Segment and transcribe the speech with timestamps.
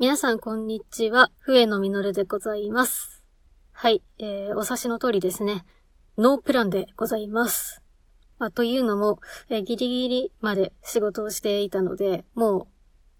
[0.00, 3.24] 皆さんこんにちは、笛野実でございます。
[3.72, 5.64] はい、えー、お察しの通りですね。
[6.16, 7.82] ノープランでございます。
[8.38, 12.68] まあ、というのも、えー、ギリギリまで仕事をしていたので、も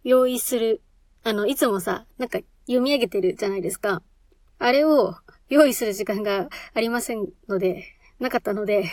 [0.04, 0.80] う、用意する、
[1.24, 4.00] あの、いつもさ、なんか読み上げてるじゃないですか。
[4.60, 5.16] あれを
[5.48, 7.86] 用意する時間がありませんので、
[8.20, 8.84] なかったので、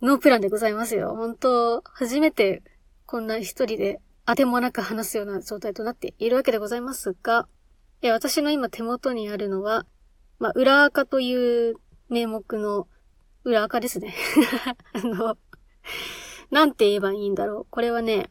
[0.00, 1.14] ノープランでございますよ。
[1.14, 2.62] 本当初めて
[3.04, 4.00] こんな一人で
[4.30, 7.48] あてもなく話すような状態となっているわけでございますが、
[8.02, 9.86] え私の今手元にあるのは、
[10.38, 11.76] まあ、裏垢という
[12.10, 12.88] 名目の
[13.44, 14.14] 裏垢ですね。
[14.92, 15.38] あの、
[16.50, 17.66] なんて言えばいいんだろう。
[17.70, 18.28] これはね、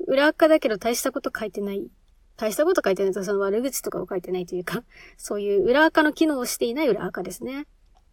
[0.00, 1.90] 裏垢だけど大したこと書いてない。
[2.36, 4.84] 大したこと書いてないとその悪口とかを書いてないというか、
[5.16, 7.66] そういう裏垢の機能をしていない裏垢ですね。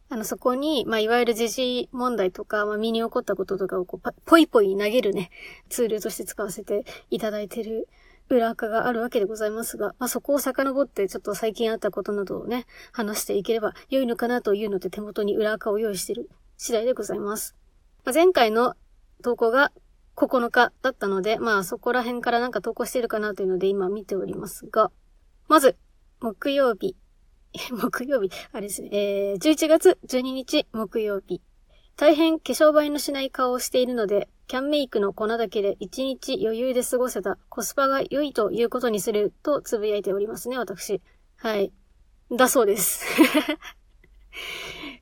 [0.10, 5.32] あの、そこに、まあ、いわゆる時事問題とか、まあ、身に起こったこととかをこう、ぽいぽい投げるね、
[5.70, 7.90] ツールとして使わせていただいてる
[8.30, 17.56] 裏垢があるわけでございますが、まあ、そこを遡ってちょっと最近あったことなどをね、話していければ良いのかなというので手元に裏垢を用意している次第でございます。
[18.04, 18.76] まあ、前回の
[19.24, 19.72] 投稿が
[20.16, 24.92] 9日だったので、まあそこら辺からなんか投稿してるかなというので今見ておりますが、
[25.48, 25.78] まず、
[26.20, 26.96] 木曜日、
[27.72, 31.42] 木曜日、あれですね、えー、11月12日木曜日。
[31.96, 41.02] 大変化粧映えのしない顔をしているので、キャンメイクの粉だけで1日余裕で過ごせたコスパが良いということにするとつぶやいておりますね、私。
[41.38, 41.74] はい。
[42.32, 43.06] だそうです。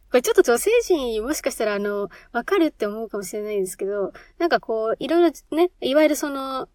[0.09, 6.69] これちょっと女性陣もしかしたらあの、わかるって思うかもしれないんですけど、なんかこう、いろいろね、いわゆるその、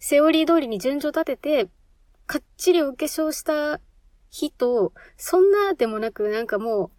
[0.00, 1.68] セオリー通りに順序立てて、
[2.26, 3.80] かっちりお化粧した
[4.30, 6.90] 日と、そんなでもなく、なんかもう、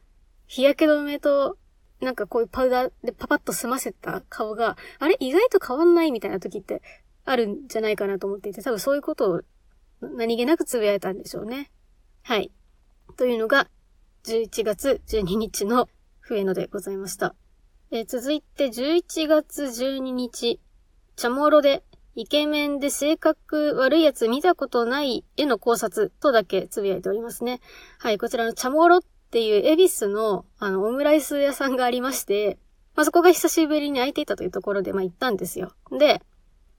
[0.48, 1.58] 日焼け止めと、
[2.02, 6.82] なんかこういうパウダーでパパッと済ませた顔が、あれ意外と変わんないみたいな時って
[7.26, 9.42] あるんじゃないかなと思っていて、多分そういうことを
[10.02, 11.72] 何気なくつぶやいたんでしょうね。
[12.24, 12.52] はい。
[13.18, 13.70] というのが、
[14.24, 15.88] 11月12日の
[16.20, 17.36] 笛野でございました。
[17.92, 20.60] えー、続いて11月12日、
[21.16, 21.84] チャモロで
[22.16, 27.62] イケメンで性格悪いやつ見たことない絵の考察とだけつぶやいておりますね。
[28.00, 29.02] はい、こちらのチャモロっ
[29.32, 32.58] ていうエビスのあのオムライス屋さんがありまして、
[32.96, 35.74] まあ、そこが久しぶりに空いていたというところで、まあ、行ったんですよ。
[35.98, 36.22] で、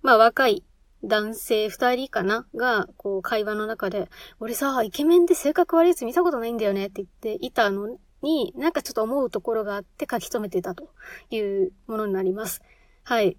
[0.02, 0.64] まあ、若い
[1.04, 10.90] 男性二人かなが、こう、会話の中で、俺さ、イケメンで性格悪いやつ見たことないんだよねって言っていたのに、なんかちょっと思うところがあって書き留めてたと
[11.30, 12.62] いうものになります。
[13.02, 13.36] はい。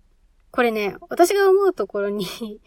[0.54, 2.28] これね、私が思うところに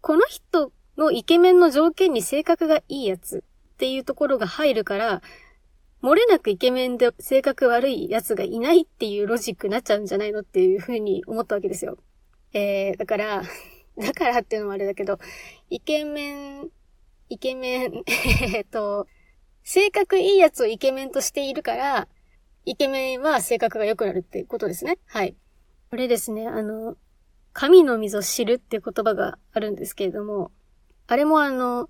[0.00, 3.38] この人のイケメンの条件に性格がいいやつ
[3.74, 5.20] っていうところが入るから、
[6.00, 11.98] 漏れなくイケメンで性格悪いやつがいないっていうロジックになっちゃうんじゃないのっていうふうに思ったわけですよ。
[12.52, 13.42] えー、だから、
[13.98, 15.18] だからっていうのもあれだけど、
[15.70, 16.70] イケメン、
[17.30, 18.04] イケメン、
[18.54, 19.08] えっと、
[19.64, 22.06] 性格いいやつをイケメンとしているから、
[22.64, 24.98] イケメンは性格が良くなるってことですね。
[25.06, 25.34] はい。
[25.90, 26.96] これですね、あの、
[27.58, 30.52] 神の溝知るって言葉があるんですけれども、
[31.08, 31.88] あれもあの、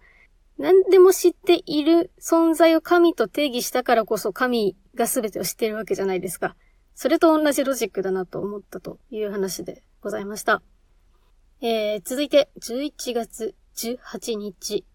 [0.57, 6.57] 何でも知っている存在を神と定義したからこそ神が全てを知っているわけじゃないですか。
[6.95, 10.63] それと同じロジックだなと思ったという話でございました。
[11.61, 14.87] えー、続いて、11月18日、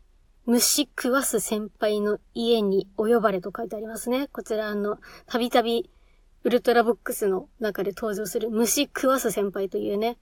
[0.47, 4.27] 虫食わす先輩の家にお呼ばれと書いてありますね。
[4.29, 4.97] こちらあの、
[5.27, 5.91] たびたび
[6.43, 10.17] ウルトラボックスの中で登場する虫食わす先輩というね、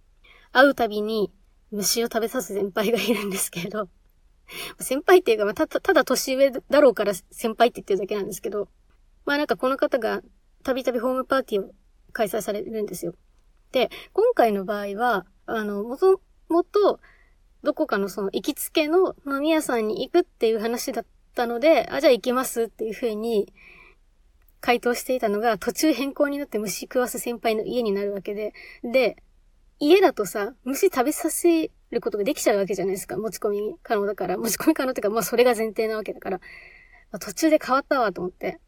[0.51, 1.31] 会うたびに
[1.71, 3.89] 虫を食べさす先輩がいるんですけど、
[4.79, 8.67] 先輩っていうか、まあ、た、ただ年上だろうから先輩って言ってるだけなんですけど、
[9.25, 10.21] まあなんかこの方が
[10.63, 11.71] たびたびホームパーティーを
[12.11, 13.13] 開催されるんですよ。
[13.71, 16.99] で、今回の場合は、あの、もともと、
[17.63, 23.53] どこかのその行きつけの飲み屋さんに行くっていう話だったので、あ、じゃあ行きますっていう風に
[24.61, 29.17] 回答していたのが途中変更になって虫食わす先輩の家になるわけで、で、
[29.81, 33.17] 家だとさ、虫食べさせることができちゃうわけじゃないですか。
[33.17, 34.37] 持ち込み可能だから。
[34.37, 36.37] 持ち込み可能っていうか、まあそれが前提なわけだから。
[36.37, 38.59] まあ、途中で変わったわと思って。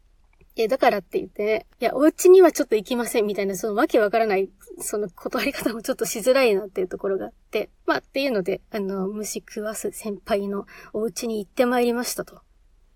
[0.56, 4.50] え、だからって言って、いや、お家にはちょっと行きませんみたいな、そのわけわからない、
[4.80, 12.40] その断り方もちょっとしづらいなっていうところがあって、まあっていうので、あの、虫食わす先輩のお家に行ってまいりましたと。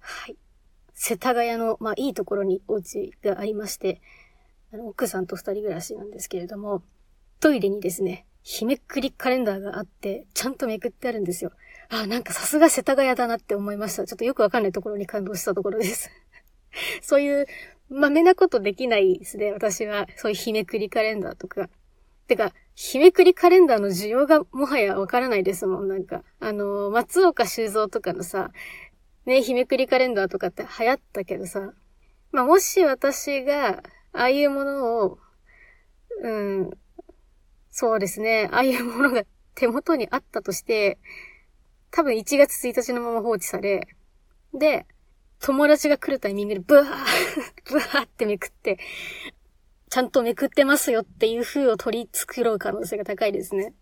[0.00, 0.36] はい。
[0.94, 4.00] 世田谷の、まあいいところにお家がありまして、
[4.72, 6.82] あの、奥さんと二人暮らしなんですけれども、
[7.40, 11.52] トイレにですね、日めくりカレンダーがあって、ちゃんとめくってあるんですよ。
[11.90, 14.04] あ、なんかさすが世田谷だなって思いました。
[14.06, 16.10] ちょっとよくわかんないところに感動したところです。
[17.02, 17.46] そういう、
[17.88, 20.06] まめなことできないですね、私は。
[20.16, 21.70] そういう日めくりカレンダーとか。
[22.26, 26.22] てか、日めくりカレンダーの需要がもはやわからないですもん、なんか。
[26.40, 28.50] あの、松岡修造とかのさ、
[29.24, 31.72] ね、日めくりカレンダーとかって流行ったけどさ、
[32.32, 33.82] まあ、もし私が、
[34.12, 35.18] ああいうものを、
[36.22, 36.70] うん、
[37.80, 39.22] そうですね、ああいうものが
[39.54, 40.98] 手元にあったとして、
[41.92, 43.86] 多分1月1日のまま放置され、
[44.52, 44.84] で、
[45.38, 46.86] 友達が来るタイミングでブワー、
[47.70, 48.80] ブワーってめくって、
[49.90, 53.72] ちゃんとめくってますよっていう風を取り繕う可能性が高いですね。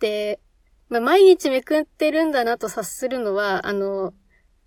[0.00, 0.40] で、
[0.88, 4.12] まあ、毎日めくってるんだなと察するのは、あの、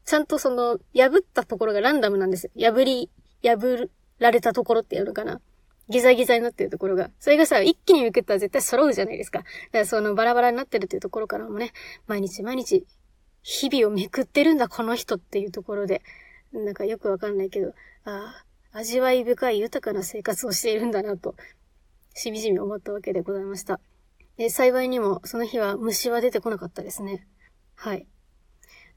[0.06, 2.50] ちゃんとその、破ったところがランダムなんです。
[2.58, 3.10] 破り、
[3.44, 3.90] 破
[4.20, 5.42] られたところっていうのかな。
[5.89, 7.09] ギザギザになってるところが。
[7.19, 9.39] それがさ、一気にめくったら絶対揃うじゃないですか。
[9.39, 11.71] だからそのバラバラになってるっていうところからもね、
[12.07, 12.86] 毎日毎日、
[13.41, 16.01] 日々をめくってるんだ、この人っていうところで、
[16.53, 17.74] なんかよくわかんないけど、
[18.06, 21.36] ああ、味わい深い豊かな生活をしているんだなと、
[22.13, 23.80] しみじみ思ったわけでございました。
[24.38, 27.27] え幸いにも、その日は虫は出てこなかったですね。
[27.75, 28.07] はい。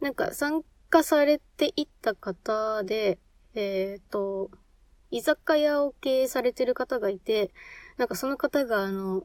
[0.00, 3.18] なんか参加されていった方で、
[3.54, 4.50] えっ、ー、と、
[5.12, 7.52] 居酒屋を経営されてる方がいて、
[7.98, 9.24] なんかその方があの、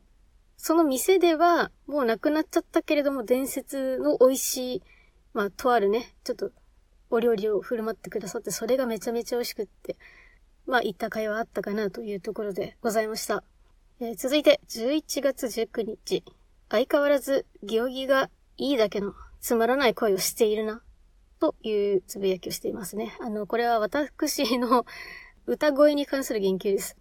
[0.58, 4.84] その店ではもうなくなっちゃったけれども伝説の美味しい、
[5.34, 6.52] まあ、とあるね、ちょっと
[7.10, 9.96] お料理を振る舞ってくださって、それがめちゃめちゃ美味しくって、
[10.66, 13.44] まあ、行った会はあったかなというところでございました。
[14.02, 16.24] えー、続いて、11月19日。
[16.70, 20.82] 相変わらず、行儀がいいだけのつまらない声をしているな。
[21.40, 23.16] というつぶやきをしていますね。
[23.22, 24.86] あの、これは私の
[25.50, 26.98] 歌声に関する言及です。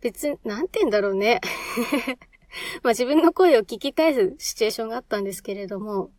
[0.00, 1.40] 別に、なんて言うんだろうね。
[2.84, 6.12] まあ自分の声を聞き返すシチュエーションがあったんですけれども、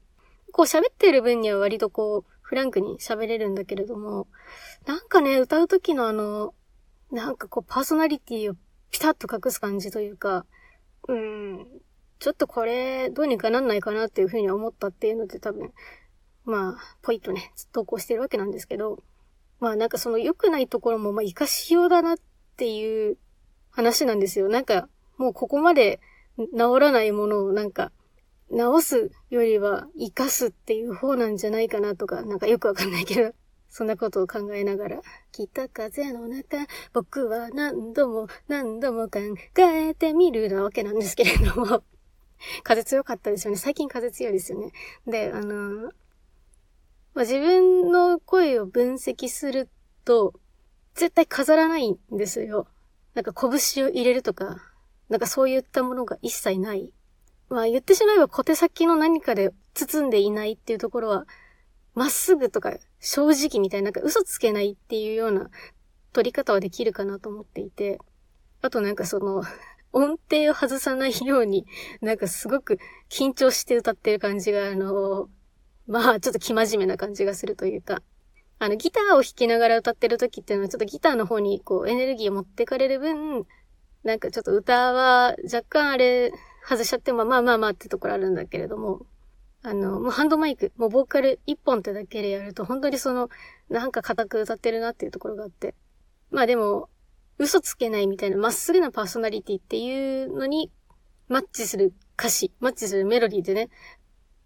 [0.51, 4.27] こう喋ってる分には割とこう、フランクに喋れるんだけれども、
[4.85, 6.53] なんかね、歌う時のあの、
[7.11, 8.55] なんかこう、パーソナリティを
[8.91, 10.45] ピタッと隠す感じというか、
[11.07, 11.65] うん、
[12.19, 15.71] ちょっとこれ、どうにかなんないかなっていうふうに思ったっていうので多分、
[16.43, 19.01] まあ、ポイッとね、投稿してるわけなんですけど、
[19.59, 22.17] まあなんかその良くないところも、まあ活かしようだなっ
[22.57, 23.17] ていう
[23.71, 24.49] 話なんですよ。
[24.49, 25.99] なんか、もうここまで
[26.37, 27.91] 治らないものをなんか、
[28.51, 33.33] 治すよりは活かすっていう方なんじゃないかなとか、なんかよくわかんないけど、
[33.69, 35.01] そんなことを考えながら、
[35.31, 36.57] 北風の中、
[36.93, 39.19] 僕は何度も何度も考
[39.59, 41.83] えてみるなわけなんですけれども、
[42.63, 43.57] 風強かったですよね。
[43.57, 44.71] 最近風強いですよね。
[45.05, 45.91] で、あの
[47.19, 49.67] まあ、自分の声を分析する
[50.05, 50.33] と、
[50.95, 52.65] 絶対飾らないんですよ。
[53.13, 54.55] なんか拳を入れるとか、
[55.09, 56.93] なんかそういったものが一切ない。
[57.49, 61.25] まあ言ってしまえば小手先の何かで包んでいないっていうところは、
[61.93, 65.49] まっすぐとか正直みたいな、なんか嘘つけないっていうような
[66.13, 67.99] 取り方はできるかなと思っていて、
[68.61, 69.43] あとなんかその、
[69.91, 71.65] 音程を外さないように、
[71.99, 72.79] なんかすごく
[73.09, 75.27] 緊張して歌ってる感じが、あの、
[75.89, 78.03] まあ、ちょっと気真面目な感じがするというか、
[78.59, 83.47] あの、ギターを弾きながら歌ってる時っていうのは、ちょっとギターの方に、こう、エネルギーを持ってかれる分、
[84.03, 86.31] なんかちょっと歌は、若干あれ、
[86.63, 89.07] 外しちゃっても、まあまあまあってところあるんだけれども、
[89.63, 93.29] あの、もうハンドマイク、もうボーカル一本ってだけでやると、本当にその、
[93.69, 95.73] なんか固く歌ってるなっていうところがあって。
[96.29, 96.89] まあでも、
[97.39, 100.71] 嘘つけないみたいな、まっすぐなパーソナリティっていうのに、
[101.29, 103.69] マッチする歌詞、マッチするメロディーでね、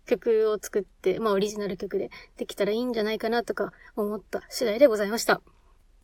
[0.05, 5.41] 曲を作って、まあオリジナル曲でできたらいいんじゃないかなとか思った次第でございました。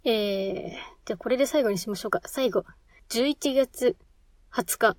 [0.05, 0.71] えー、
[1.05, 2.21] じゃあこれで最後にしましょうか。
[2.25, 2.63] 最後。
[3.09, 3.97] 11月
[4.51, 4.97] 20日、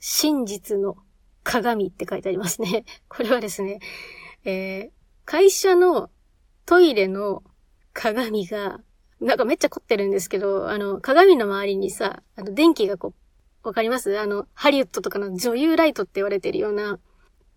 [0.00, 0.96] 真実の
[1.44, 2.84] 鏡って書いてありますね。
[3.08, 3.78] これはですね、
[4.44, 4.90] えー、
[5.24, 6.10] 会社の
[6.66, 7.44] トイレの
[7.92, 8.80] 鏡が、
[9.20, 13.14] なんかめっちゃ凝ってるんですけど、あの、鏡の周りにさ、あの、電気がこ
[13.62, 14.18] う、わかります？
[14.18, 16.98] あの、ハリウッドとかの女優ライトって言われてるような、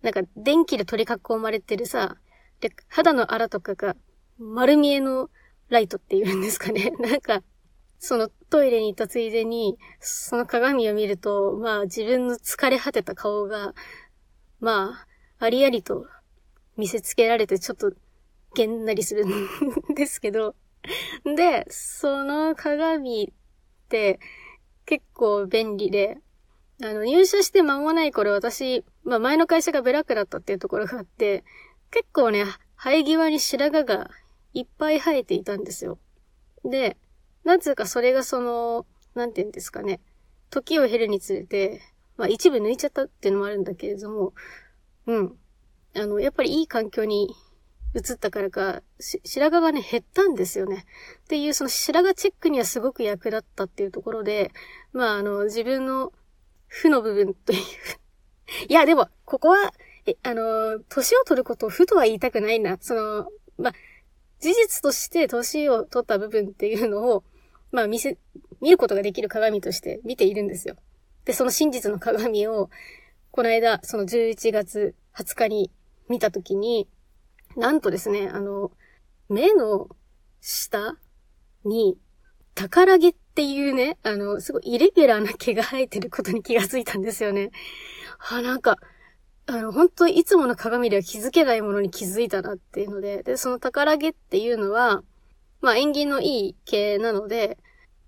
[0.02, 2.16] なんか電気で取り囲まれてるさ、
[2.60, 3.96] で、肌の荒とかが
[4.38, 5.30] 丸見えの
[5.68, 6.90] ライトって言うんですかね。
[6.98, 7.42] なんか、
[7.98, 13.74] そのトイレに行ったついでに、その鏡を見ると、まあ自分の疲れ果てた顔が、
[14.60, 15.04] ま
[15.38, 16.06] あ、ありありと
[16.76, 17.92] 見せつけられてちょっと
[18.54, 20.54] げんなりするんですけど、
[21.24, 23.32] で、その鏡っ
[23.88, 24.20] て
[24.86, 26.18] 結構便利で、
[26.82, 31.44] あの、入社して間もない頃私、まあ前の会社がブラックだったっていうところがあって、
[31.90, 32.44] 結構ね、
[32.76, 34.10] 生え際に白髪が
[34.54, 35.98] いっぱい生えていたんですよ。
[36.64, 36.96] で、
[37.44, 40.00] なぜかそれがその、なんて言うんですかね、
[40.50, 41.80] 時を経るにつれて、
[42.16, 44.32] まあ一部抜いちゃったっていうのもあるんだけれども、
[45.06, 45.36] うん。
[45.96, 47.34] あの、やっぱりいい環境に
[47.94, 50.84] 移ったからか、白髪がね、減ったんですよね。
[51.24, 54.52] っていう、その白髪チェックにはすごく役立ったっていうところで、
[54.92, 56.12] まあ、あの、自分の
[56.68, 57.58] 負の部分という
[58.68, 59.72] いや、でも、ここは、
[60.06, 62.78] え、あの、年を取ることを負とは言いたくないな。
[62.80, 63.72] その、ま
[64.40, 67.24] 事実として年を取った部分っていうのを、
[67.72, 68.16] まあ、見せ、
[68.60, 70.76] 見ることができる鏡として見ているんですよ。
[71.24, 72.70] で、その真実の鏡を、
[73.30, 75.70] この間、その11月20日に
[76.08, 76.88] 見たときに、
[77.56, 78.70] なんとですね、あの、
[79.28, 79.88] 目の
[80.40, 80.96] 下
[81.64, 81.98] に、
[82.58, 87.50] 宝毛っていうね、あの、すごいイレギュラーな毛が生えてることに気がついたんですよね。
[88.30, 88.78] あ、なんか、
[89.46, 95.02] あの、本当いつもの鏡では気づけないものに気づいたなっていうので、で、その宝毛っていうのは、
[95.60, 97.58] まあ縁起のいい毛なので、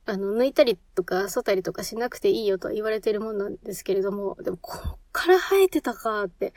[0.04, 6.52] あの、抜いたりとか、剃ったりとかしなくていいよと言われてるもんなんですけれども、でも、こっから生えてたかって、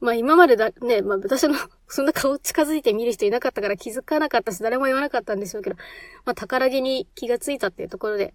[0.00, 1.54] まあ今までだ、ね、まあ私の
[1.90, 5.76] そんな顔近づいて見る人いなかったから気づかなかったし、誰も言わなかったんでしょうけど、
[6.24, 8.32] まあ宝毛に気がついたっていうところで、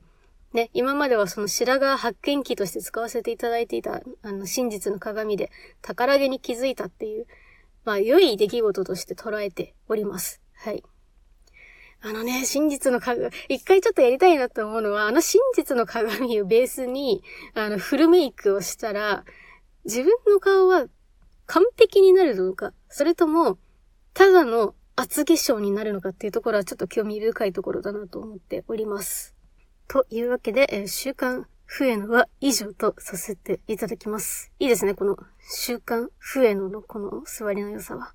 [0.53, 7.27] ね、今まではその白髪発見器として使わせていただいていた、あの、真実の鏡で宝毛に気づいたっていう、
[7.85, 10.41] まあ良い出来事として捉えております。
[10.55, 10.83] はい。
[12.01, 19.24] あのね、真実の鏡、一回ちょっとやりたいなと思うのは、あの真実の鏡をベースに、あの、フルメイクをしたら、
[19.85, 20.88] 自分の顔は
[21.47, 23.57] 完璧になるのか、それとも、
[24.13, 29.35] ただの厚化粧になるのかっていうところはちょっと興味深いところだなと思っております。
[29.87, 34.51] というわけで、えー、週刊フエノは以上とさせていただきます。
[34.59, 38.13] いいですね、この週刊フエノのこの座りの良さは。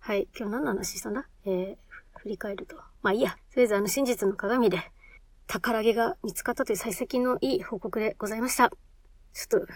[0.00, 1.28] はい、今日何の話したんだ？
[1.44, 2.76] えー、振り返ると。
[3.02, 3.30] まあいいや。
[3.30, 4.80] とりあえずあの真実の鏡で
[5.46, 8.70] 宝毛が見つかったという最先のいい報告でございました。
[9.34, 9.66] ちょっと、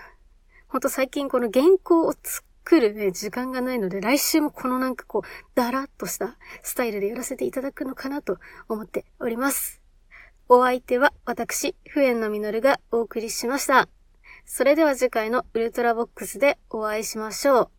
[0.69, 5.23] ほんと最近この原稿を作来るね、時間がないので、来週もこのなんかこう、
[5.55, 9.81] だらっとしたスタイルでやらせていただくのかなと思っております。
[10.49, 13.89] お相手は私、フエンのミノルがお送りしました。
[14.45, 17.76] それでは次回のウルトラボックスでお会いしましょう。